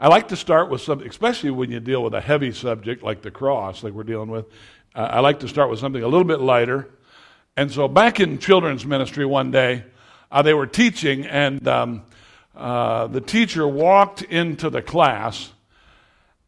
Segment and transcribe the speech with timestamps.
[0.00, 3.20] I like to start with something, especially when you deal with a heavy subject like
[3.20, 4.46] the cross, like we're dealing with.
[4.94, 6.88] Uh, I like to start with something a little bit lighter.
[7.56, 9.84] And so, back in children's ministry one day,
[10.30, 12.02] uh, they were teaching, and um,
[12.56, 15.52] uh, the teacher walked into the class,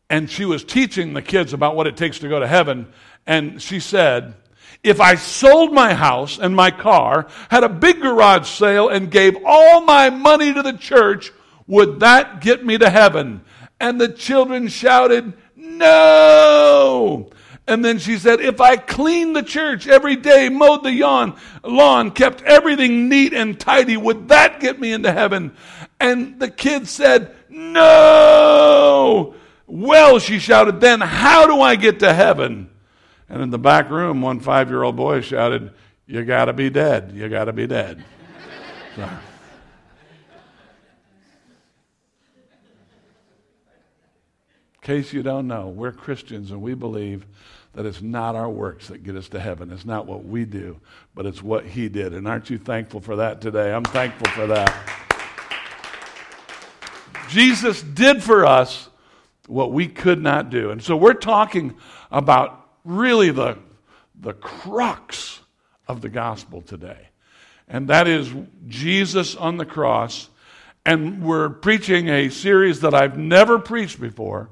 [0.09, 2.87] and she was teaching the kids about what it takes to go to heaven.
[3.27, 4.35] And she said,
[4.85, 9.37] if I sold my house and my car, had a big garage sale, and gave
[9.45, 11.33] all my money to the church,
[11.71, 13.43] would that get me to heaven?
[13.79, 17.31] And the children shouted, No!
[17.69, 22.11] And then she said, If I cleaned the church every day, mowed the lawn, lawn,
[22.11, 25.57] kept everything neat and tidy, would that get me into heaven?
[26.01, 29.37] And the kids said, No!
[29.69, 32.69] Well, she shouted, then how do I get to heaven?
[33.29, 35.71] And in the back room, one five year old boy shouted,
[36.05, 37.13] You got to be dead.
[37.15, 38.05] You got to be dead.
[38.97, 39.09] So.
[44.91, 47.25] Case you don't know, we're Christians and we believe
[47.75, 49.71] that it's not our works that get us to heaven.
[49.71, 50.81] It's not what we do,
[51.15, 52.13] but it's what He did.
[52.13, 53.73] And aren't you thankful for that today?
[53.73, 54.75] I'm thankful for that.
[57.29, 58.89] Jesus did for us
[59.47, 60.73] what we could not do.
[60.73, 61.77] And so we're talking
[62.11, 63.59] about really the,
[64.21, 65.39] the crux
[65.87, 67.11] of the gospel today.
[67.69, 68.29] And that is
[68.67, 70.29] Jesus on the cross.
[70.85, 74.51] And we're preaching a series that I've never preached before.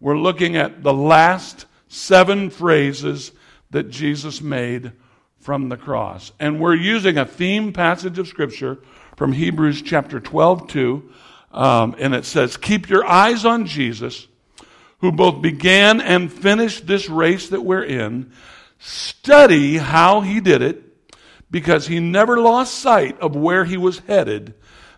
[0.00, 3.32] We're looking at the last seven phrases
[3.70, 4.92] that Jesus made
[5.38, 6.32] from the cross.
[6.40, 8.78] And we're using a theme passage of Scripture
[9.16, 11.12] from Hebrews chapter 12, 2.
[11.52, 14.26] Um, and it says, Keep your eyes on Jesus
[15.00, 18.30] who both began and finished this race that we're in,
[18.78, 20.84] study how he did it
[21.50, 24.54] because he never lost sight of where he was headed,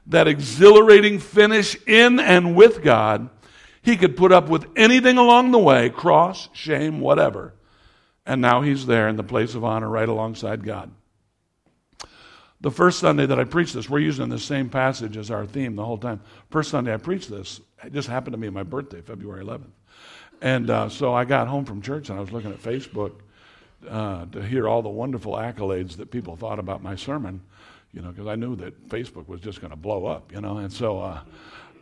[0.07, 3.31] that exhilarating finish in and with God.
[3.83, 7.55] He could put up with anything along the way cross, shame, whatever.
[8.25, 10.93] And now he's there in the place of honor right alongside God.
[12.61, 15.75] The first Sunday that I preached this, we're using the same passage as our theme
[15.75, 16.21] the whole time.
[16.49, 19.73] First Sunday I preached this, it just happened to be my birthday, February 11th.
[20.41, 23.15] And uh, so I got home from church and I was looking at Facebook
[23.89, 27.43] uh, to hear all the wonderful accolades that people thought about my sermon,
[27.93, 30.59] you know, because I knew that Facebook was just going to blow up, you know.
[30.59, 31.21] And so uh,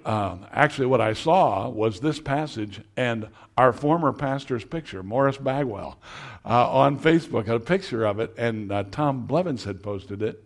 [0.05, 5.99] um, actually, what I saw was this passage and our former pastor's picture, Morris Bagwell,
[6.45, 10.45] uh, on Facebook, had a picture of it, and uh, Tom Blevins had posted it.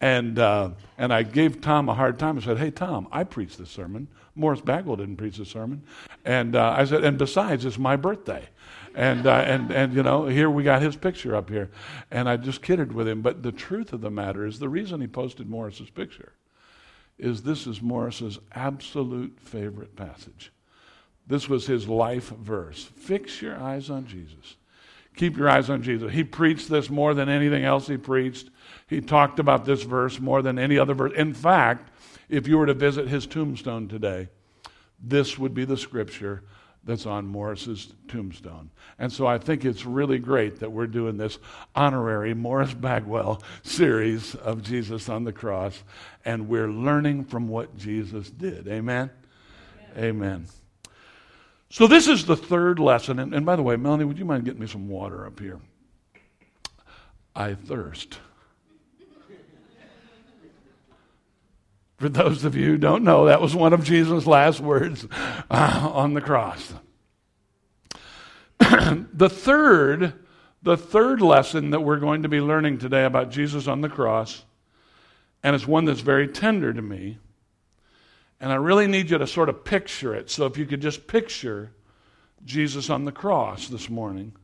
[0.00, 2.36] And, uh, and I gave Tom a hard time.
[2.36, 4.08] I said, Hey, Tom, I preached this sermon.
[4.34, 5.82] Morris Bagwell didn't preach the sermon.
[6.24, 8.48] And uh, I said, and besides, it's my birthday.
[8.94, 11.70] And, uh, and, and, you know, here we got his picture up here.
[12.10, 13.22] And I just kidded with him.
[13.22, 16.32] But the truth of the matter is the reason he posted Morris's picture
[17.18, 20.52] is this is Morris's absolute favorite passage.
[21.26, 22.84] This was his life verse.
[22.84, 24.56] Fix your eyes on Jesus.
[25.16, 26.12] Keep your eyes on Jesus.
[26.12, 28.50] He preached this more than anything else he preached.
[28.88, 31.12] He talked about this verse more than any other verse.
[31.14, 31.90] In fact,
[32.28, 34.28] if you were to visit his tombstone today,
[35.00, 36.42] this would be the scripture
[36.84, 38.70] that's on Morris's tombstone.
[38.98, 41.38] And so I think it's really great that we're doing this
[41.74, 45.82] honorary Morris Bagwell series of Jesus on the cross,
[46.24, 48.68] and we're learning from what Jesus did.
[48.68, 49.10] Amen?
[49.96, 50.04] Amen.
[50.04, 50.46] Amen.
[51.70, 53.18] So this is the third lesson.
[53.18, 55.58] And, and by the way, Melanie, would you mind getting me some water up here?
[57.34, 58.18] I thirst.
[62.04, 65.06] For those of you who don't know, that was one of Jesus' last words
[65.50, 66.74] uh, on the cross.
[68.58, 70.12] the third,
[70.62, 74.44] the third lesson that we're going to be learning today about Jesus on the cross,
[75.42, 77.16] and it's one that's very tender to me,
[78.38, 80.28] and I really need you to sort of picture it.
[80.28, 81.72] So if you could just picture
[82.44, 84.34] Jesus on the cross this morning.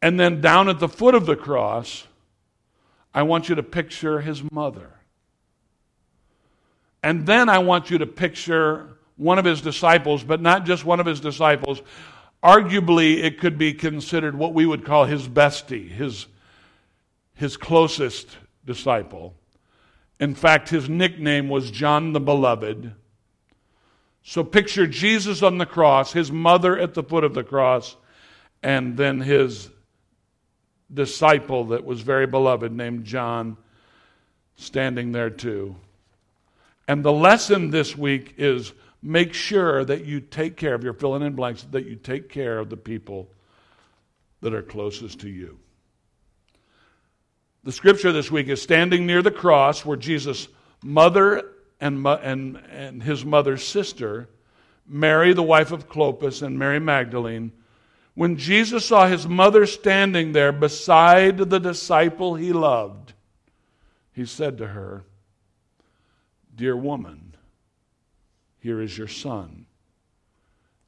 [0.00, 2.06] And then down at the foot of the cross,
[3.12, 4.94] I want you to picture his mother.
[7.02, 11.00] And then I want you to picture one of his disciples, but not just one
[11.00, 11.82] of his disciples.
[12.42, 16.26] Arguably, it could be considered what we would call his bestie, his,
[17.34, 18.28] his closest
[18.64, 19.34] disciple.
[20.20, 22.92] In fact, his nickname was John the Beloved.
[24.22, 27.96] So picture Jesus on the cross, his mother at the foot of the cross,
[28.62, 29.68] and then his
[30.92, 33.56] disciple that was very beloved named John
[34.54, 35.74] standing there too.
[36.92, 41.22] And the lesson this week is make sure that you take care of, your filling
[41.22, 43.30] in blanks, that you take care of the people
[44.42, 45.58] that are closest to you.
[47.64, 50.48] The scripture this week is standing near the cross where Jesus'
[50.84, 54.28] mother and, and, and his mother's sister
[54.86, 57.52] Mary, the wife of Clopas, and Mary Magdalene,
[58.12, 63.14] when Jesus saw his mother standing there beside the disciple he loved,
[64.12, 65.04] he said to her,
[66.62, 67.34] Dear woman,
[68.60, 69.66] here is your son.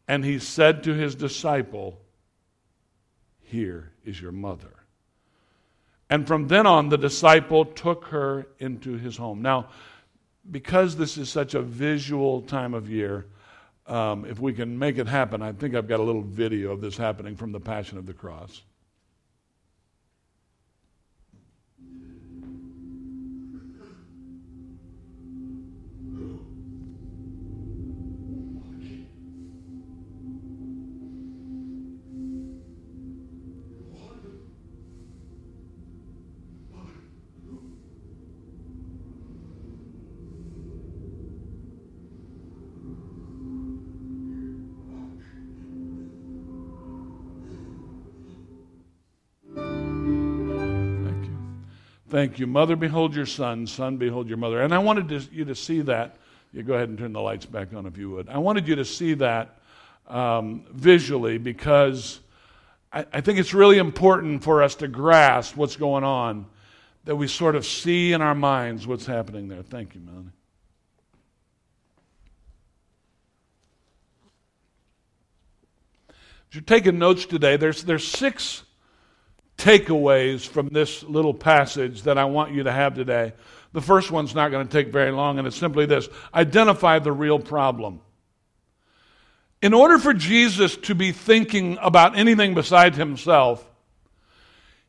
[0.07, 2.01] And he said to his disciple,
[3.41, 4.85] Here is your mother.
[6.09, 9.43] And from then on, the disciple took her into his home.
[9.43, 9.67] Now,
[10.49, 13.27] because this is such a visual time of year,
[13.89, 16.83] um, if we can make it happen, I think I've got a little video of
[16.83, 18.63] this happening from the Passion of the Cross.
[52.15, 52.47] Thank you.
[52.47, 53.67] Mother, behold your son.
[53.67, 54.63] Son, behold your mother.
[54.63, 56.15] And I wanted to, you to see that.
[56.53, 58.29] You go ahead and turn the lights back on if you would.
[58.29, 59.59] I wanted you to see that
[60.07, 62.21] um, visually because
[62.93, 66.47] I, I think it's really important for us to grasp what's going on,
[67.05, 69.63] that we sort of see in our minds what's happening there.
[69.63, 70.31] Thank you, Melanie.
[76.49, 78.63] If you're taking notes today, there's, there's six
[79.57, 83.33] takeaways from this little passage that I want you to have today.
[83.73, 87.13] The first one's not going to take very long, and it's simply this identify the
[87.13, 88.01] real problem.
[89.63, 93.65] In order for Jesus to be thinking about anything besides himself,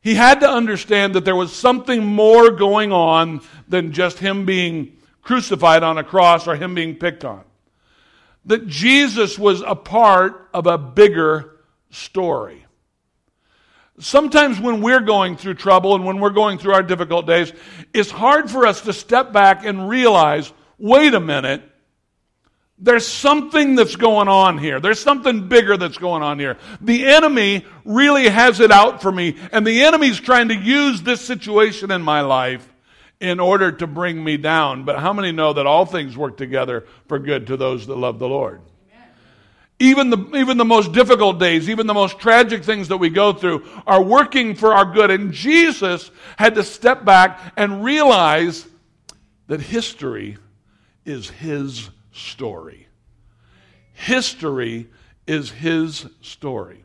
[0.01, 4.97] he had to understand that there was something more going on than just him being
[5.21, 7.43] crucified on a cross or him being picked on.
[8.45, 11.55] That Jesus was a part of a bigger
[11.89, 12.64] story.
[13.99, 17.53] Sometimes when we're going through trouble and when we're going through our difficult days,
[17.93, 21.63] it's hard for us to step back and realize wait a minute,
[22.77, 24.79] there's something that's going on here.
[24.81, 26.57] There's something bigger that's going on here.
[26.81, 31.21] The enemy really has it out for me, and the enemy's trying to use this
[31.21, 32.67] situation in my life
[33.21, 34.83] in order to bring me down.
[34.83, 38.19] But how many know that all things work together for good to those that love
[38.19, 38.61] the Lord?
[39.77, 43.33] Even the, even the most difficult days, even the most tragic things that we go
[43.33, 45.11] through are working for our good.
[45.11, 48.65] And Jesus had to step back and realize
[49.47, 50.37] that history
[51.03, 52.87] is his story.
[53.93, 54.87] History
[55.27, 56.83] is his story.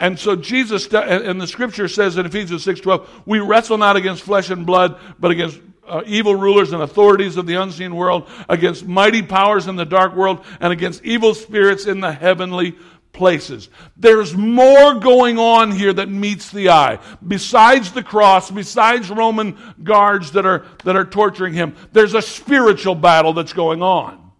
[0.00, 4.48] And so Jesus, and the scripture says in Ephesians 6.12, we wrestle not against flesh
[4.48, 5.60] and blood, but against
[5.90, 10.14] uh, evil rulers and authorities of the unseen world, against mighty powers in the dark
[10.14, 12.76] world, and against evil spirits in the heavenly
[13.12, 13.68] places.
[13.96, 17.00] There's more going on here that meets the eye.
[17.26, 22.94] Besides the cross, besides Roman guards that are, that are torturing him, there's a spiritual
[22.94, 24.30] battle that's going on.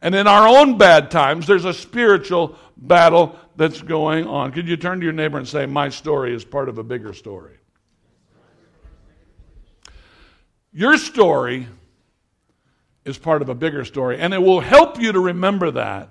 [0.00, 4.52] And in our own bad times, there's a spiritual battle that's going on.
[4.52, 7.12] Could you turn to your neighbor and say, My story is part of a bigger
[7.12, 7.56] story?
[10.72, 11.68] Your story
[13.04, 16.08] is part of a bigger story, and it will help you to remember that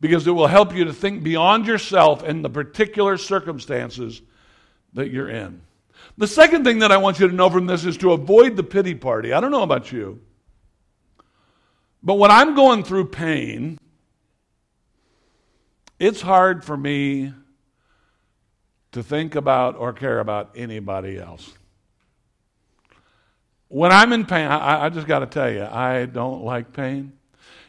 [0.00, 4.22] because it will help you to think beyond yourself and the particular circumstances
[4.94, 5.60] that you're in.
[6.16, 8.62] The second thing that I want you to know from this is to avoid the
[8.62, 9.32] pity party.
[9.32, 10.20] I don't know about you,
[12.02, 13.78] but when I'm going through pain,
[15.98, 17.34] it's hard for me
[18.92, 21.52] to think about or care about anybody else.
[23.70, 27.12] When I'm in pain, I, I just got to tell you, I don't like pain.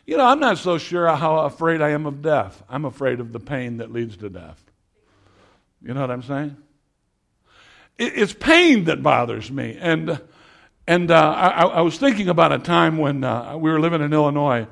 [0.07, 2.63] You know, I'm not so sure how afraid I am of death.
[2.67, 4.59] I'm afraid of the pain that leads to death.
[5.79, 6.57] You know what I'm saying?
[7.99, 9.77] It, it's pain that bothers me.
[9.79, 10.19] And,
[10.87, 14.11] and uh, I, I, was thinking about a time when uh, we were living in
[14.11, 14.65] Illinois,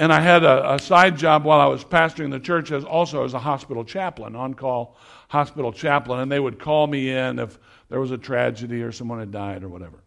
[0.00, 3.24] and I had a, a, side job while I was pastoring the church as also
[3.24, 4.96] as a hospital chaplain, on call
[5.28, 6.18] hospital chaplain.
[6.18, 7.56] And they would call me in if
[7.88, 10.02] there was a tragedy or someone had died or whatever.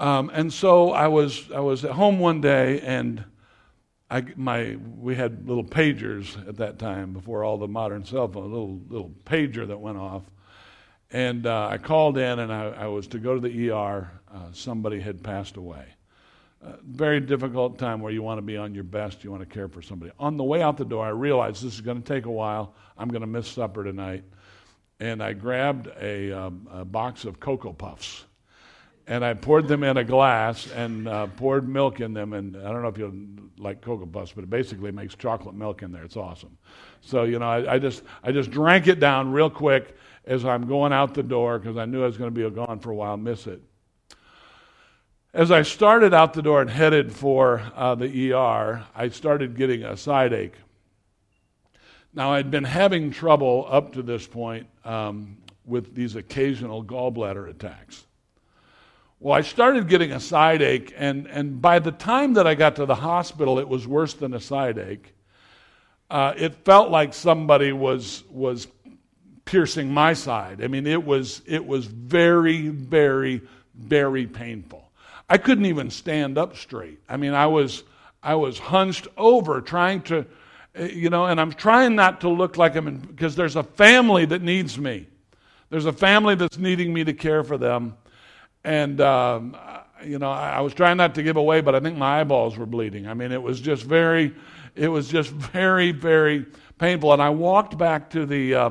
[0.00, 3.22] Um, and so I was, I was at home one day, and
[4.10, 8.46] I, my, we had little pagers at that time before all the modern cell phones,
[8.46, 10.22] a little, little pager that went off.
[11.10, 14.10] And uh, I called in, and I, I, was to go to the ER.
[14.32, 15.84] Uh, somebody had passed away.
[16.64, 19.54] Uh, very difficult time where you want to be on your best, you want to
[19.54, 20.12] care for somebody.
[20.18, 22.74] On the way out the door, I realized this is going to take a while.
[22.96, 24.24] I'm going to miss supper tonight.
[24.98, 28.24] And I grabbed a, um, a box of Cocoa Puffs
[29.10, 32.32] and I poured them in a glass and uh, poured milk in them.
[32.32, 35.82] And I don't know if you like Cocoa Puffs, but it basically makes chocolate milk
[35.82, 36.04] in there.
[36.04, 36.56] It's awesome.
[37.00, 40.68] So you know, I, I just I just drank it down real quick as I'm
[40.68, 42.94] going out the door because I knew I was going to be gone for a
[42.94, 43.60] while, miss it.
[45.34, 49.82] As I started out the door and headed for uh, the ER, I started getting
[49.82, 50.54] a side ache.
[52.14, 58.06] Now, I'd been having trouble up to this point um, with these occasional gallbladder attacks.
[59.22, 62.76] Well, I started getting a side ache, and, and by the time that I got
[62.76, 65.12] to the hospital, it was worse than a side ache.
[66.08, 68.66] Uh, it felt like somebody was, was
[69.44, 70.64] piercing my side.
[70.64, 73.42] I mean, it was, it was very, very,
[73.74, 74.90] very painful.
[75.28, 76.98] I couldn't even stand up straight.
[77.06, 77.84] I mean, I was
[78.22, 80.26] I was hunched over trying to
[80.78, 84.42] you know, and I'm trying not to look like I'm because there's a family that
[84.42, 85.06] needs me.
[85.68, 87.96] There's a family that's needing me to care for them.
[88.64, 89.56] And, um,
[90.04, 92.56] you know, I, I was trying not to give away, but I think my eyeballs
[92.56, 93.06] were bleeding.
[93.06, 94.34] I mean, it was just very,
[94.74, 96.46] it was just very, very
[96.78, 97.12] painful.
[97.12, 98.70] And I walked back to the, uh,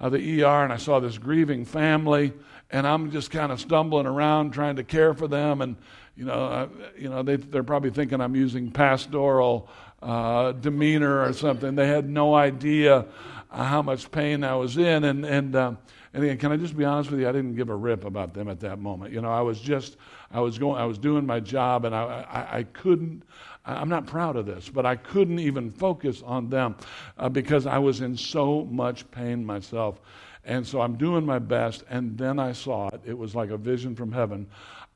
[0.00, 2.32] uh, the ER and I saw this grieving family
[2.70, 5.60] and I'm just kind of stumbling around trying to care for them.
[5.60, 5.76] And
[6.16, 9.68] you know, uh, you know, they, they're probably thinking I'm using pastoral
[10.02, 11.74] uh, demeanor or something.
[11.74, 13.06] They had no idea
[13.50, 15.04] uh, how much pain I was in.
[15.04, 15.72] And and uh,
[16.14, 17.28] and again, can I just be honest with you?
[17.28, 19.12] I didn't give a rip about them at that moment.
[19.12, 19.96] You know, I was just
[20.30, 23.24] I was going I was doing my job, and I I, I couldn't.
[23.66, 26.76] I'm not proud of this, but I couldn't even focus on them
[27.18, 30.00] uh, because I was in so much pain myself.
[30.44, 33.00] And so I'm doing my best, and then I saw it.
[33.04, 34.46] It was like a vision from heaven.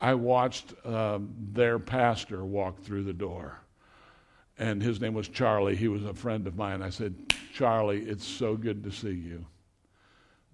[0.00, 1.18] I watched uh,
[1.52, 3.58] their pastor walk through the door,
[4.58, 5.74] and his name was Charlie.
[5.74, 6.82] He was a friend of mine.
[6.82, 7.14] I said,
[7.54, 9.44] Charlie, it's so good to see you.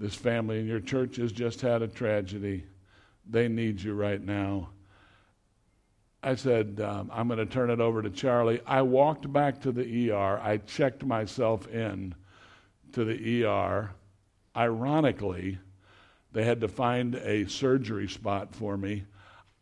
[0.04, 2.64] This family in your church has just had a tragedy.
[3.26, 4.68] They need you right now.
[6.22, 8.60] I said, um, I'm going to turn it over to Charlie.
[8.66, 10.38] I walked back to the ER.
[10.42, 12.14] I checked myself in
[12.92, 13.94] to the ER
[14.54, 15.58] ironically,
[16.32, 19.04] they had to find a surgery spot for me.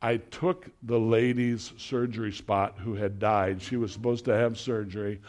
[0.01, 3.63] I took the lady's surgery spot who had died.
[3.63, 5.21] She was supposed to have surgery.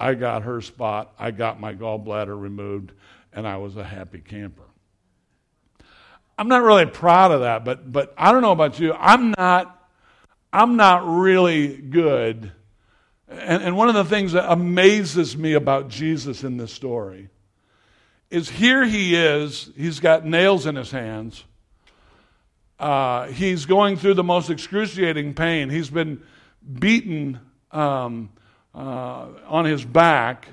[0.00, 1.12] I got her spot.
[1.18, 2.92] I got my gallbladder removed,
[3.32, 4.62] and I was a happy camper.
[6.38, 8.92] I'm not really proud of that, but but I don't know about you.
[8.92, 9.88] I'm not
[10.52, 12.52] I'm not really good.
[13.28, 17.30] And, and one of the things that amazes me about Jesus in this story
[18.30, 21.44] is here he is, he's got nails in his hands.
[22.78, 25.70] Uh, he's going through the most excruciating pain.
[25.70, 26.22] He's been
[26.78, 28.30] beaten um,
[28.74, 30.48] uh, on his back,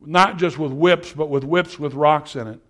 [0.00, 2.60] not just with whips, but with whips with rocks in it.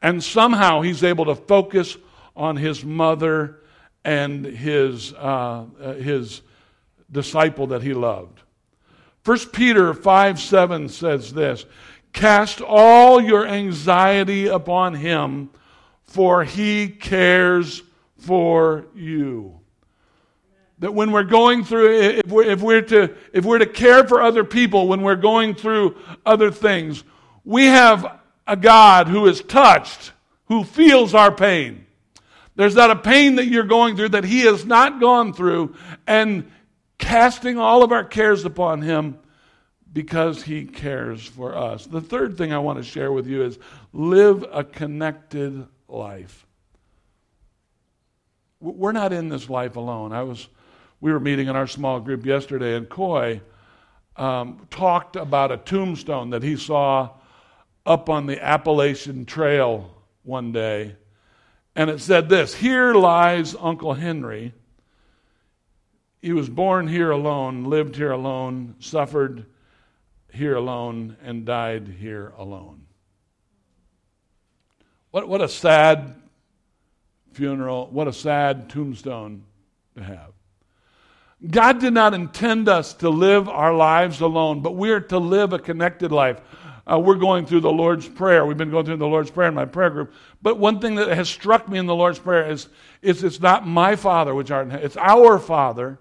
[0.00, 1.96] And somehow he's able to focus
[2.36, 3.60] on his mother
[4.04, 6.42] and his, uh, uh his
[7.10, 8.40] disciple that he loved.
[9.24, 11.64] 1 Peter 5 7 says this
[12.12, 15.50] Cast all your anxiety upon him,
[16.02, 17.82] for he cares
[18.18, 19.61] for you.
[20.82, 24.20] That when we're going through, if we're, if we're, to, if we're to care for
[24.20, 25.96] other people, when we're going through
[26.26, 27.04] other things,
[27.44, 30.10] we have a God who is touched,
[30.46, 31.86] who feels our pain.
[32.56, 36.50] There's not a pain that you're going through that he has not gone through, and
[36.98, 39.18] casting all of our cares upon him,
[39.92, 41.86] because he cares for us.
[41.86, 43.56] The third thing I want to share with you is
[43.92, 46.44] live a connected life.
[48.58, 50.12] We're not in this life alone.
[50.12, 50.48] I was,
[51.02, 53.42] we were meeting in our small group yesterday, and Coy
[54.16, 57.10] um, talked about a tombstone that he saw
[57.84, 59.90] up on the Appalachian Trail
[60.22, 60.94] one day.
[61.74, 64.54] And it said this Here lies Uncle Henry.
[66.20, 69.46] He was born here alone, lived here alone, suffered
[70.32, 72.86] here alone and died here alone.
[75.10, 76.14] What, what a sad
[77.32, 79.42] funeral, what a sad tombstone
[79.96, 80.32] to have.
[81.50, 85.52] God did not intend us to live our lives alone, but we are to live
[85.52, 86.40] a connected life.
[86.90, 88.44] Uh, we're going through the Lord's Prayer.
[88.44, 90.12] We've been going through the Lord's Prayer in my prayer group.
[90.40, 92.68] But one thing that has struck me in the Lord's Prayer is,
[93.02, 95.98] is it's not my Father which art in heaven, it's our Father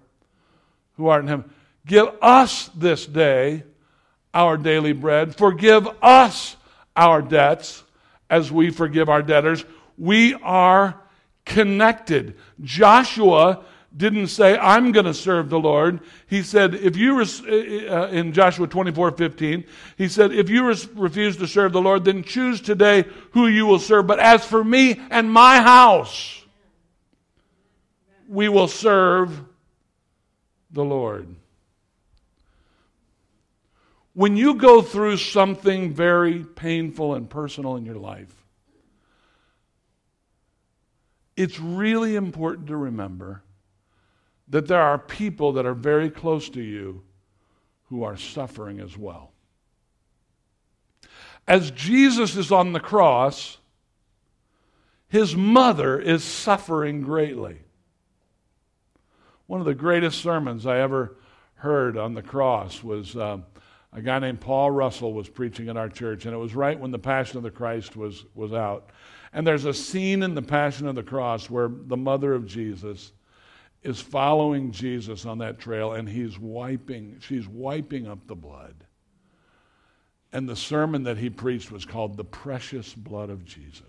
[0.97, 1.51] who art in heaven.
[1.85, 3.63] Give us this day
[4.33, 5.35] our daily bread.
[5.35, 6.55] Forgive us
[6.95, 7.83] our debts
[8.29, 9.65] as we forgive our debtors.
[9.97, 10.99] We are
[11.45, 12.35] connected.
[12.61, 13.63] Joshua
[13.95, 15.99] didn't say, I'm going to serve the Lord.
[16.27, 19.65] He said, if you, res- uh, in Joshua 24 15,
[19.97, 23.65] he said, if you res- refuse to serve the Lord, then choose today who you
[23.65, 24.07] will serve.
[24.07, 26.41] But as for me and my house,
[28.29, 29.41] we will serve
[30.71, 31.35] the Lord.
[34.13, 38.33] When you go through something very painful and personal in your life,
[41.35, 43.41] it's really important to remember
[44.51, 47.03] that there are people that are very close to you
[47.85, 49.31] who are suffering as well.
[51.47, 53.57] As Jesus is on the cross,
[55.07, 57.59] his mother is suffering greatly.
[59.47, 61.17] One of the greatest sermons I ever
[61.55, 63.37] heard on the cross was uh,
[63.93, 66.91] a guy named Paul Russell was preaching in our church, and it was right when
[66.91, 68.91] the Passion of the Christ was, was out.
[69.33, 73.11] And there's a scene in the Passion of the Cross where the mother of Jesus
[73.83, 78.75] is following Jesus on that trail, and he's wiping, she's wiping up the blood.
[80.31, 83.83] And the sermon that he preached was called The Precious Blood of Jesus.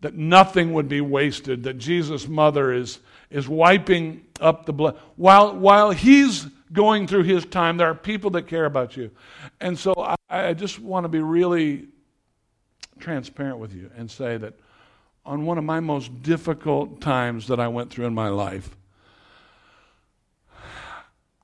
[0.00, 4.96] That nothing would be wasted, that Jesus' mother is, is wiping up the blood.
[5.16, 9.10] While, while he's going through his time, there are people that care about you.
[9.60, 11.88] And so I, I just want to be really
[13.00, 14.54] transparent with you and say that
[15.24, 18.76] on one of my most difficult times that I went through in my life,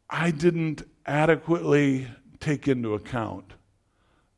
[0.09, 2.09] I didn't adequately
[2.41, 3.53] take into account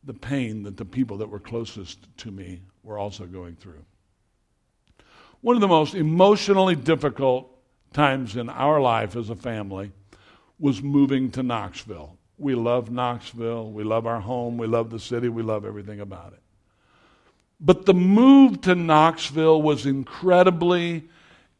[0.04, 3.84] the pain that the people that were closest to me were also going through.
[5.40, 7.50] One of the most emotionally difficult
[7.92, 9.92] times in our life as a family
[10.58, 12.18] was moving to Knoxville.
[12.38, 13.70] We love Knoxville.
[13.70, 14.58] We love our home.
[14.58, 15.28] We love the city.
[15.28, 16.40] We love everything about it.
[17.60, 21.08] But the move to Knoxville was incredibly,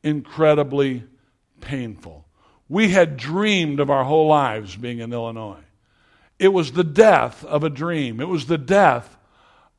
[0.03, 1.05] incredibly
[1.61, 2.25] painful.
[2.69, 5.65] We had dreamed of our whole lives being in Illinois.
[6.39, 9.17] It was the death of a dream, it was the death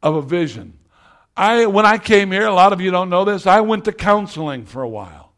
[0.04, 0.74] of a vision.
[1.38, 3.94] I, when I came here, a lot of you don't know this, I went to
[3.94, 5.32] counseling for a while.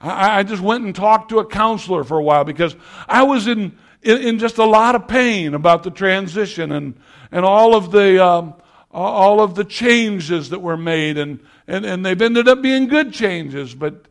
[0.00, 2.74] I, I just went and talked to a counselor for a while because
[3.06, 6.98] I was in, in, in just a lot of pain about the transition and,
[7.30, 8.24] and all of the.
[8.24, 8.54] Um,
[8.90, 13.12] all of the changes that were made, and, and, and they've ended up being good
[13.12, 14.06] changes, but,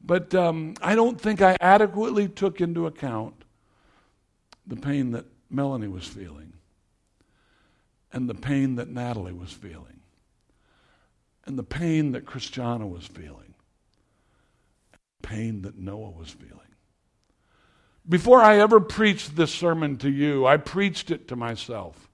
[0.00, 3.44] but um, I don't think I adequately took into account
[4.66, 6.52] the pain that Melanie was feeling,
[8.12, 10.00] and the pain that Natalie was feeling,
[11.46, 13.54] and the pain that Christiana was feeling,
[14.92, 16.52] and the pain that Noah was feeling.
[18.06, 22.07] Before I ever preached this sermon to you, I preached it to myself.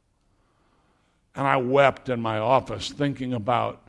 [1.35, 3.83] And I wept in my office thinking about,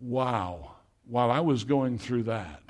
[0.00, 0.72] wow,
[1.08, 2.62] while I was going through that,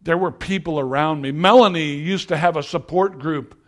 [0.00, 1.32] there were people around me.
[1.32, 3.60] Melanie used to have a support group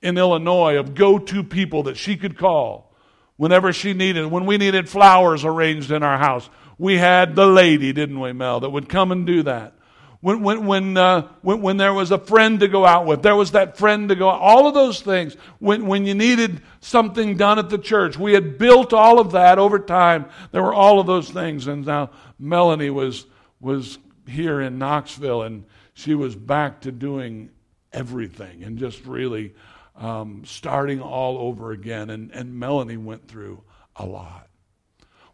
[0.00, 2.94] in Illinois of go to people that she could call
[3.36, 4.26] whenever she needed.
[4.26, 8.60] When we needed flowers arranged in our house, we had the lady, didn't we, Mel,
[8.60, 9.77] that would come and do that
[10.20, 13.36] when, when, when, uh, when, when, there was a friend to go out with, there
[13.36, 15.36] was that friend to go out, all of those things.
[15.60, 19.58] When, when you needed something done at the church, we had built all of that
[19.60, 20.26] over time.
[20.50, 21.68] There were all of those things.
[21.68, 23.26] And now Melanie was,
[23.60, 27.50] was here in Knoxville and she was back to doing
[27.92, 29.54] everything and just really
[29.94, 32.10] um, starting all over again.
[32.10, 33.62] And, and Melanie went through
[33.94, 34.47] a lot.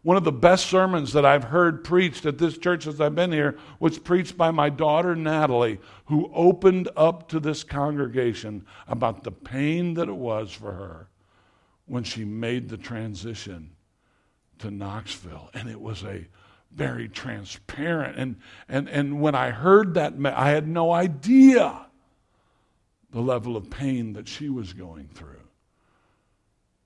[0.05, 3.31] One of the best sermons that I've heard preached at this church as I've been
[3.31, 9.31] here was preached by my daughter Natalie, who opened up to this congregation about the
[9.31, 11.07] pain that it was for her
[11.87, 13.71] when she made the transition
[14.59, 15.49] to Knoxville.
[15.55, 16.27] And it was a
[16.71, 18.15] very transparent.
[18.15, 18.35] And,
[18.69, 21.87] and, and when I heard that, I had no idea
[23.09, 25.39] the level of pain that she was going through.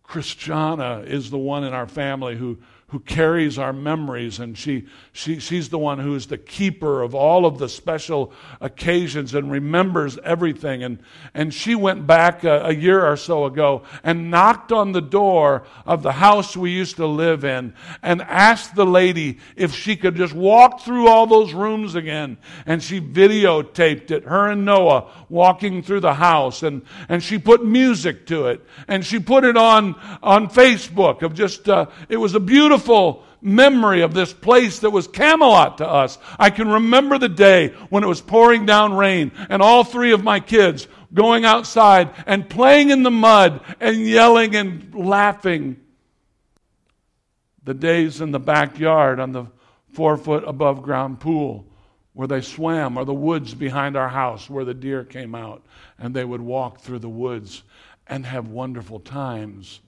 [0.03, 5.39] Christiana is the one in our family who who carries our memories, and she, she,
[5.39, 10.17] she's the one who is the keeper of all of the special occasions and remembers
[10.23, 10.83] everything.
[10.83, 10.99] And,
[11.35, 15.67] and she went back a, a year or so ago and knocked on the door
[15.85, 20.15] of the house we used to live in and asked the lady if she could
[20.15, 22.37] just walk through all those rooms again.
[22.65, 27.63] And she videotaped it, her and Noah walking through the house, and, and she put
[27.63, 32.33] music to it, and she put it on, on Facebook of just, uh, it was
[32.33, 36.17] a beautiful beautiful memory of this place that was Camelot to us.
[36.37, 40.23] I can remember the day when it was pouring down rain and all three of
[40.23, 45.77] my kids going outside and playing in the mud and yelling and laughing.
[47.63, 49.47] The days in the backyard on the
[49.91, 51.65] four foot above ground pool
[52.13, 55.65] where they swam, or the woods behind our house where the deer came out
[55.97, 57.63] and they would walk through the woods
[58.07, 59.79] and have wonderful times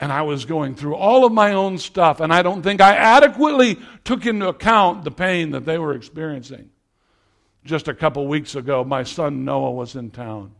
[0.00, 2.94] and I was going through all of my own stuff, and I don't think I
[2.94, 6.70] adequately took into account the pain that they were experiencing.
[7.64, 10.52] just a couple weeks ago, my son Noah was in town.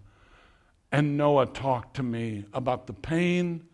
[0.93, 3.65] And Noah talked to me about the pain,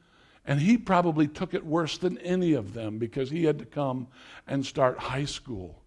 [0.45, 4.09] and he probably took it worse than any of them because he had to come
[4.47, 5.83] and start high school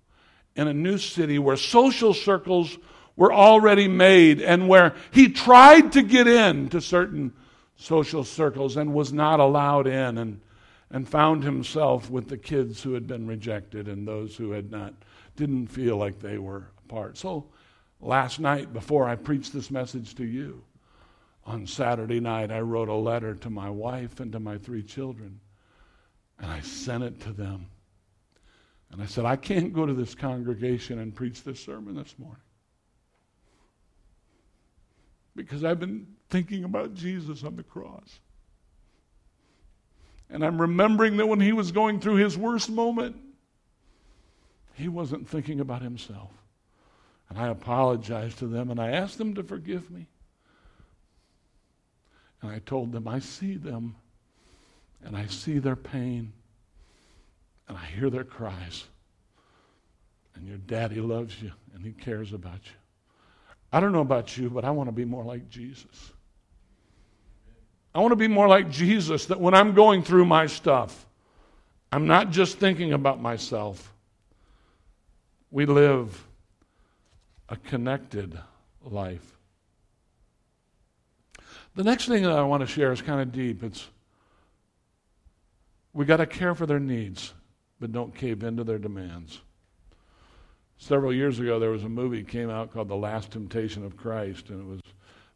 [0.58, 2.78] in a new city where social circles
[3.16, 7.34] were already made and where he tried to get in to certain
[7.78, 10.42] social circles and was not allowed in and,
[10.90, 14.94] and found himself with the kids who had been rejected and those who had not
[15.36, 17.18] didn't feel like they were a part.
[17.18, 17.46] So
[18.02, 20.63] last night before I preached this message to you,
[21.46, 25.40] on Saturday night, I wrote a letter to my wife and to my three children,
[26.40, 27.68] and I sent it to them.
[28.92, 32.42] And I said, I can't go to this congregation and preach this sermon this morning
[35.36, 38.20] because I've been thinking about Jesus on the cross.
[40.30, 43.16] And I'm remembering that when he was going through his worst moment,
[44.74, 46.32] he wasn't thinking about himself.
[47.30, 50.08] And I apologized to them and I asked them to forgive me.
[52.42, 53.96] And I told them, I see them
[55.04, 56.34] and I see their pain
[57.68, 58.86] and I hear their cries.
[60.36, 62.72] And your daddy loves you and he cares about you.
[63.72, 66.12] I don't know about you, but I want to be more like Jesus.
[67.98, 71.08] I want to be more like Jesus that when I'm going through my stuff,
[71.92, 73.92] I'm not just thinking about myself.
[75.50, 76.28] We live
[77.50, 78.38] a connected
[78.84, 79.40] life.
[81.74, 83.64] The next thing that I want to share is kind of deep.
[83.64, 83.88] It's
[85.92, 87.34] we got to care for their needs,
[87.80, 89.42] but don't cave into their demands.
[90.78, 94.50] Several years ago, there was a movie came out called The Last Temptation of Christ,
[94.50, 94.82] and it was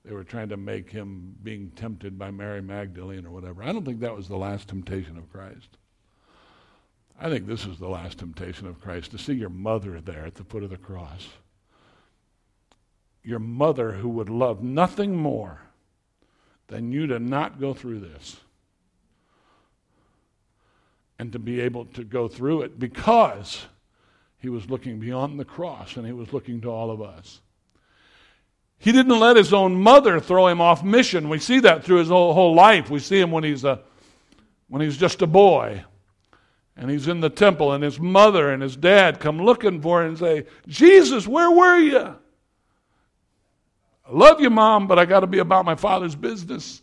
[0.04, 3.64] they were trying to make him being tempted by Mary Magdalene or whatever.
[3.64, 5.78] I don't think that was the last temptation of Christ.
[7.20, 10.36] I think this is the last temptation of Christ to see your mother there at
[10.36, 11.28] the foot of the cross.
[13.24, 15.62] Your mother who would love nothing more
[16.68, 18.38] than you to not go through this
[21.20, 23.68] and to be able to go through it because
[24.40, 27.42] he was looking beyond the cross and he was looking to all of us.
[28.82, 31.30] He didn't let his own mother throw him off mission.
[31.30, 32.90] We see that through his whole, whole life.
[32.90, 33.80] We see him when he's, a,
[34.70, 35.84] when he's just a boy
[36.76, 40.10] and he's in the temple and his mother and his dad come looking for him
[40.10, 42.00] and say, Jesus, where were you?
[42.00, 42.16] I
[44.10, 46.82] love you, Mom, but I got to be about my Father's business.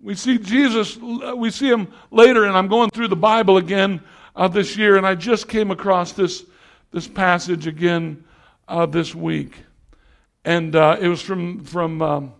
[0.00, 4.00] We see Jesus, we see him later, and I'm going through the Bible again
[4.34, 6.46] uh, this year, and I just came across this,
[6.90, 8.24] this passage again
[8.68, 9.56] uh, this week.
[10.44, 12.32] And uh, it was from, from um,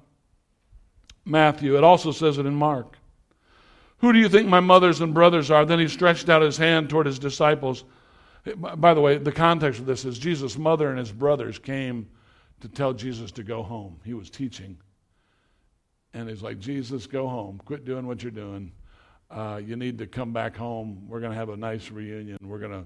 [1.25, 1.77] Matthew.
[1.77, 2.99] It also says it in Mark.
[3.99, 5.65] Who do you think my mothers and brothers are?
[5.65, 7.85] Then he stretched out his hand toward his disciples
[8.45, 12.09] by the way, the context of this is Jesus' mother and his brothers came
[12.61, 14.01] to tell Jesus to go home.
[14.05, 14.79] He was teaching.
[16.13, 17.61] And he's like, Jesus, go home.
[17.65, 18.73] Quit doing what you're doing.
[19.31, 21.07] Uh, you need to come back home.
[21.09, 22.39] We're going to have a nice reunion.
[22.43, 22.85] We're going to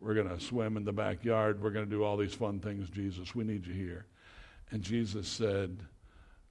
[0.00, 1.62] we're going to swim in the backyard.
[1.62, 3.34] We're going to do all these fun things, Jesus.
[3.34, 4.06] We need you here.
[4.70, 5.84] And Jesus said,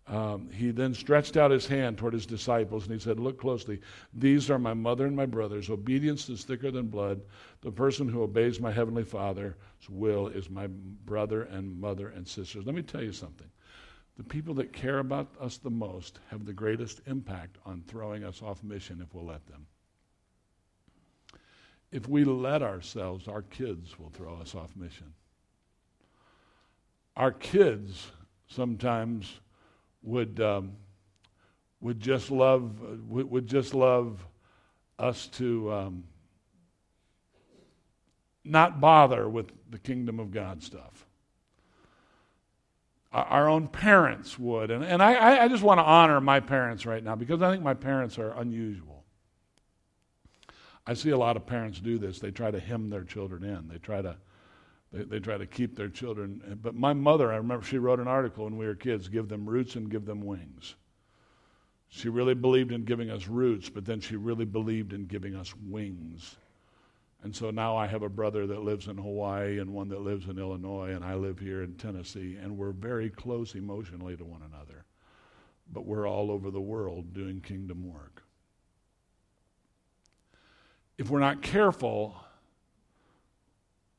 [0.10, 3.82] um, he then stretched out his hand toward his disciples and he said, Look closely.
[4.14, 5.70] These are my mother and my brothers.
[5.70, 7.22] Obedience is thicker than blood.
[7.62, 9.56] The person who obeys my heavenly Father's
[9.90, 12.66] will is my brother and mother and sisters.
[12.66, 13.48] Let me tell you something.
[14.16, 18.42] The people that care about us the most have the greatest impact on throwing us
[18.42, 19.68] off mission if we'll let them.
[21.92, 25.14] If we let ourselves, our kids will throw us off mission.
[27.16, 28.12] Our kids
[28.48, 29.40] sometimes
[30.04, 30.74] would um,
[31.82, 34.26] would just love would, just love
[35.00, 36.04] us to um,
[38.44, 41.06] not bother with the kingdom of God stuff.
[43.12, 47.04] Our own parents would, and, and I, I just want to honor my parents right
[47.04, 48.97] now because I think my parents are unusual.
[50.88, 52.20] I see a lot of parents do this.
[52.20, 53.68] They try to hem their children in.
[53.68, 54.16] They try to
[54.94, 56.60] they, they try to keep their children.
[56.62, 59.48] But my mother, I remember she wrote an article when we were kids give them
[59.48, 60.76] roots and give them wings.
[61.90, 65.54] She really believed in giving us roots, but then she really believed in giving us
[65.56, 66.38] wings.
[67.24, 70.28] And so now I have a brother that lives in Hawaii and one that lives
[70.28, 74.44] in Illinois, and I live here in Tennessee, and we're very close emotionally to one
[74.44, 74.86] another.
[75.72, 78.24] But we're all over the world doing kingdom work.
[80.98, 82.16] If we're not careful,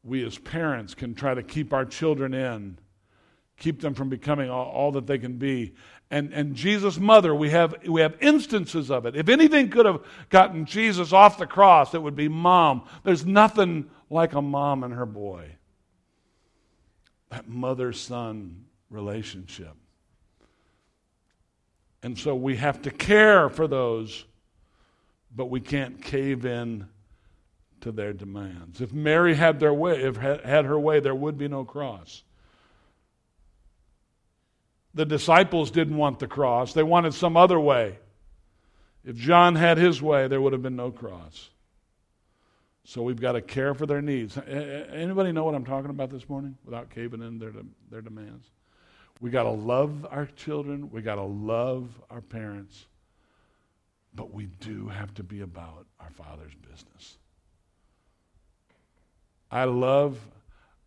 [0.02, 2.78] we as parents can try to keep our children in,
[3.56, 5.74] keep them from becoming all, all, that they can be.
[6.10, 9.14] And, and Jesus' mother, we have, we have instances of it.
[9.14, 12.84] If anything could have gotten Jesus off the cross, it would be mom.
[13.04, 15.56] There's nothing like a mom and her boy.
[17.30, 19.74] that mother son relationship.
[22.02, 24.24] And so we have to care for those,
[25.34, 26.88] but we can't cave in
[27.80, 28.80] to their demands.
[28.80, 32.22] If Mary had their way, if had her way, there would be no cross.
[34.94, 36.72] The disciples didn't want the cross.
[36.72, 37.98] They wanted some other way.
[39.04, 41.50] If John had his way, there would have been no cross.
[42.84, 44.36] So we've got to care for their needs.
[44.38, 47.52] Anybody know what I'm talking about this morning without caving in their,
[47.90, 48.48] their demands?
[49.20, 50.90] We got to love our children.
[50.90, 52.86] We got to love our parents.
[54.18, 57.18] But we do have to be about our Father's business.
[59.48, 60.18] I love,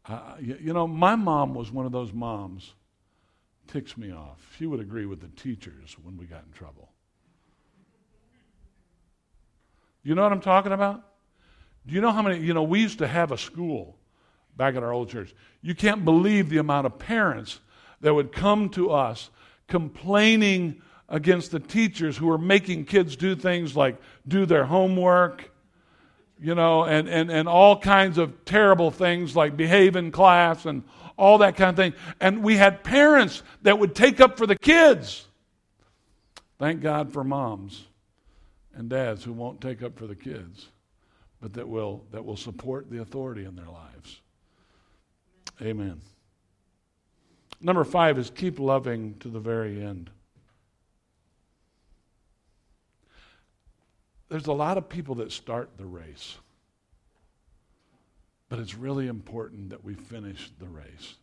[0.05, 2.73] uh, you, you know, my mom was one of those moms,
[3.67, 4.45] ticks me off.
[4.59, 6.89] She would agree with the teachers when we got in trouble.
[10.03, 11.01] You know what I'm talking about?
[11.87, 13.95] Do you know how many, you know, we used to have a school
[14.57, 15.33] back at our old church.
[15.61, 17.61] You can't believe the amount of parents
[18.01, 19.29] that would come to us
[19.69, 20.81] complaining
[21.11, 23.97] against the teachers who were making kids do things like
[24.27, 25.51] do their homework,
[26.39, 30.83] you know, and, and, and all kinds of terrible things like behave in class and
[31.17, 31.93] all that kind of thing.
[32.21, 35.27] And we had parents that would take up for the kids.
[36.57, 37.83] Thank God for moms
[38.73, 40.69] and dads who won't take up for the kids,
[41.41, 44.21] but that will, that will support the authority in their lives.
[45.61, 45.99] Amen.
[47.59, 50.09] Number five is keep loving to the very end.
[54.31, 56.37] There's a lot of people that start the race,
[58.47, 61.15] but it's really important that we finish the race.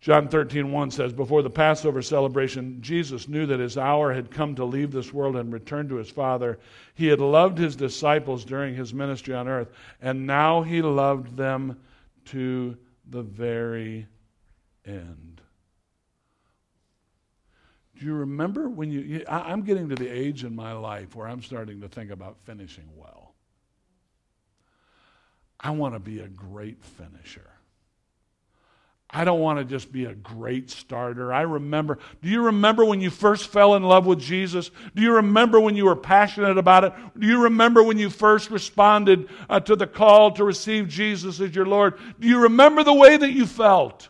[0.00, 4.54] John 13, 1 says, Before the Passover celebration, Jesus knew that his hour had come
[4.54, 6.60] to leave this world and return to his Father.
[6.94, 11.80] He had loved his disciples during his ministry on earth, and now he loved them
[12.26, 12.76] to
[13.08, 14.06] the very
[14.86, 15.40] end.
[18.00, 21.42] Do you remember when you, I'm getting to the age in my life where I'm
[21.42, 23.34] starting to think about finishing well.
[25.60, 27.50] I want to be a great finisher.
[29.10, 31.30] I don't want to just be a great starter.
[31.30, 34.70] I remember, do you remember when you first fell in love with Jesus?
[34.94, 36.94] Do you remember when you were passionate about it?
[37.18, 41.54] Do you remember when you first responded uh, to the call to receive Jesus as
[41.54, 41.98] your Lord?
[42.18, 44.08] Do you remember the way that you felt?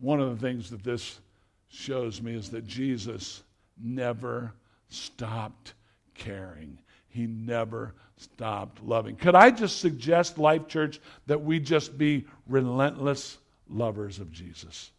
[0.00, 1.20] One of the things that this
[1.68, 3.42] shows me is that Jesus
[3.80, 4.52] never
[4.88, 5.74] stopped
[6.14, 6.78] caring.
[7.08, 9.16] He never stopped loving.
[9.16, 14.90] Could I just suggest, Life Church, that we just be relentless lovers of Jesus?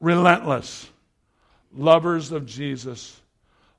[0.00, 0.88] Relentless
[1.74, 3.20] lovers of Jesus.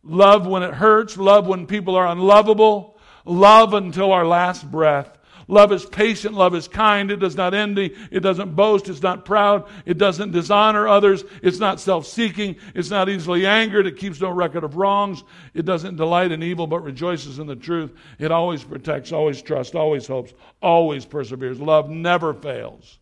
[0.04, 5.18] Love when it hurts, love when people are unlovable, love until our last breath.
[5.48, 6.34] Love is patient.
[6.34, 7.12] Love is kind.
[7.12, 7.96] It does not envy.
[8.12, 8.90] It doesn't boast.
[8.90, 9.68] It's not proud.
[9.86, 11.24] It doesn't dishonor others.
[11.42, 12.56] It's not self seeking.
[12.76, 13.88] It's not easily angered.
[13.88, 15.24] It keeps no record of wrongs.
[15.54, 17.92] It doesn't delight in evil but rejoices in the truth.
[18.20, 21.60] It always protects, always trusts, always hopes, always perseveres.
[21.60, 23.00] Love never fails.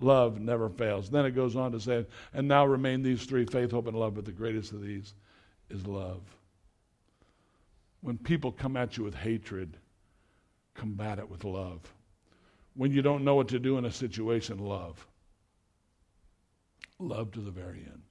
[0.00, 1.10] Love never fails.
[1.10, 4.14] Then it goes on to say, and now remain these three faith, hope, and love,
[4.14, 5.14] but the greatest of these
[5.70, 6.22] is love.
[8.00, 9.76] When people come at you with hatred,
[10.74, 11.80] combat it with love.
[12.74, 15.06] When you don't know what to do in a situation, love.
[16.98, 18.02] Love to the very end.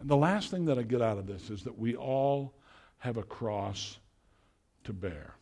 [0.00, 2.54] And the last thing that I get out of this is that we all
[2.98, 3.98] have a cross
[4.84, 5.34] to bear.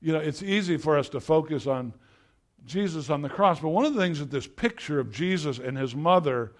[0.00, 1.92] You know, it's easy for us to focus on
[2.64, 5.76] Jesus on the cross, but one of the things that this picture of Jesus and
[5.76, 6.52] his mother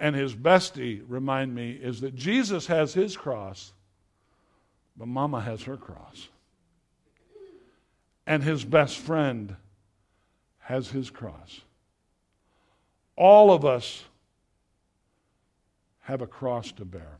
[0.00, 3.72] and his bestie remind me is that Jesus has his cross,
[4.96, 6.28] but Mama has her cross
[8.26, 9.56] and his best friend
[10.60, 11.60] has his cross.
[13.16, 14.04] All of us
[16.00, 17.18] have a cross to bear.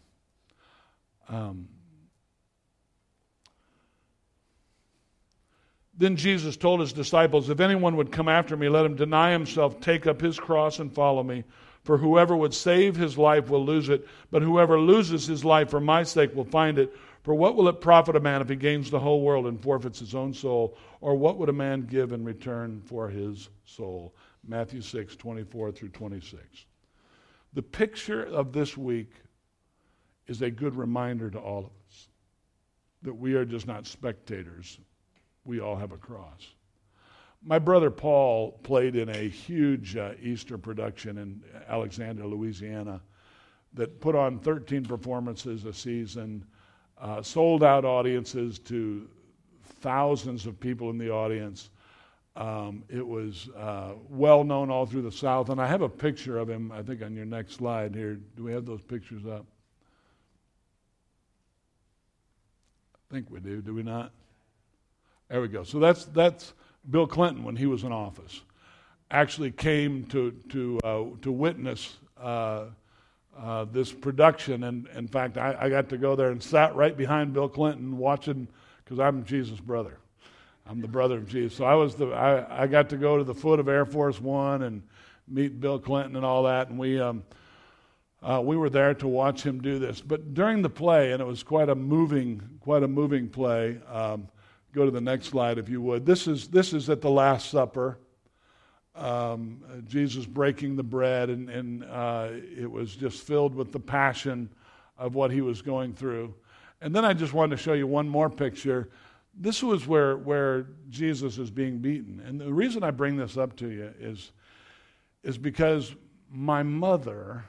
[1.28, 1.68] Um,
[5.96, 9.80] then Jesus told his disciples, If anyone would come after me, let him deny himself,
[9.80, 11.44] take up his cross, and follow me.
[11.84, 15.80] For whoever would save his life will lose it, but whoever loses his life for
[15.80, 16.94] my sake will find it.
[17.24, 19.98] For what will it profit a man if he gains the whole world and forfeits
[19.98, 20.76] his own soul?
[21.00, 24.14] Or what would a man give in return for his soul?
[24.46, 26.66] Matthew 6, 24 through 26.
[27.54, 29.10] The picture of this week
[30.26, 32.08] is a good reminder to all of us
[33.00, 34.78] that we are just not spectators,
[35.46, 36.48] we all have a cross.
[37.42, 43.00] My brother Paul played in a huge uh, Easter production in Alexandria, Louisiana,
[43.72, 46.44] that put on 13 performances a season
[47.00, 49.08] uh, sold out audiences to
[49.80, 51.70] thousands of people in the audience.
[52.36, 56.38] Um, it was uh, well known all through the South, and I have a picture
[56.38, 56.72] of him.
[56.72, 58.18] I think on your next slide here.
[58.36, 59.44] Do we have those pictures up?
[63.10, 63.60] I think we do.
[63.60, 64.10] Do we not?
[65.28, 65.62] There we go.
[65.62, 66.54] So that's that's
[66.90, 68.40] Bill Clinton when he was in office.
[69.10, 72.64] Actually came to to uh, to witness uh,
[73.38, 76.96] uh, this production, and in fact, I, I got to go there and sat right
[76.96, 78.48] behind Bill Clinton watching
[78.84, 79.98] because I'm Jesus' brother.
[80.66, 81.56] I'm the brother of Jesus.
[81.56, 84.20] So I was the I, I got to go to the foot of Air Force
[84.20, 84.82] One and
[85.28, 87.22] meet Bill Clinton and all that, and we um,
[88.22, 90.00] uh, we were there to watch him do this.
[90.00, 93.78] But during the play, and it was quite a moving quite a moving play.
[93.90, 94.28] Um,
[94.72, 96.06] go to the next slide if you would.
[96.06, 97.98] This is this is at the Last Supper.
[98.94, 104.48] Um, Jesus breaking the bread, and, and uh, it was just filled with the passion
[104.96, 106.32] of what he was going through.
[106.80, 108.88] And then I just wanted to show you one more picture
[109.38, 112.22] this was where, where Jesus is being beaten.
[112.24, 114.32] And the reason I bring this up to you is,
[115.22, 115.94] is because
[116.30, 117.44] my mother,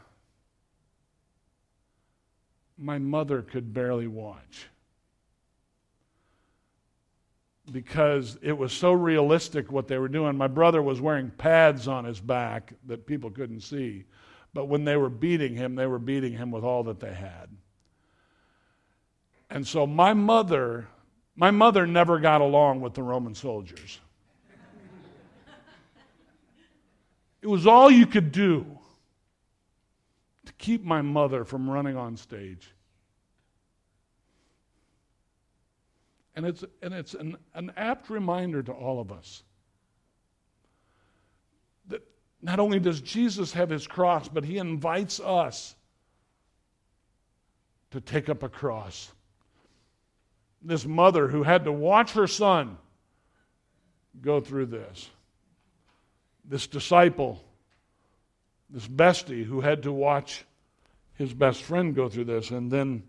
[2.78, 4.68] my mother could barely watch.
[7.72, 10.38] Because it was so realistic what they were doing.
[10.38, 14.06] My brother was wearing pads on his back that people couldn't see.
[14.54, 17.50] But when they were beating him, they were beating him with all that they had.
[19.50, 20.88] And so my mother
[21.36, 24.00] my mother never got along with the Roman soldiers.
[27.42, 28.66] It was all you could do
[30.46, 32.72] to keep my mother from running on stage.
[36.36, 39.44] And it's, and it's an, an apt reminder to all of us
[41.88, 42.02] that
[42.42, 45.76] not only does Jesus have his cross, but he invites us
[47.92, 49.12] to take up a cross
[50.66, 52.78] this mother who had to watch her son
[54.20, 55.10] go through this.
[56.44, 57.44] This disciple,
[58.70, 60.44] this bestie who had to watch
[61.14, 62.50] his best friend go through this.
[62.52, 63.04] And then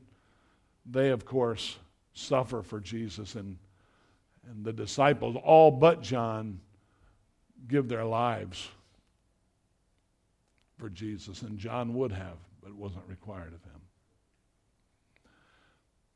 [0.85, 1.77] they, of course,
[2.17, 3.35] suffer for Jesus.
[3.35, 3.59] And,
[4.51, 6.61] and the disciples, all but John,
[7.69, 8.69] give their lives
[10.79, 11.43] for Jesus.
[11.43, 13.81] And John would have, but it wasn't required of him.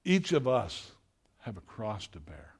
[0.04, 0.92] Each of us
[1.40, 2.54] have a cross to bear.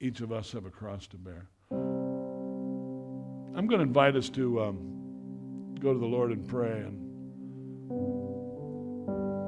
[0.00, 1.46] Each of us have a cross to bear.
[1.70, 6.80] I'm going to invite us to um, go to the Lord and pray.
[6.80, 8.25] And